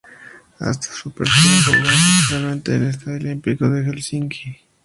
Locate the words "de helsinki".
3.69-4.57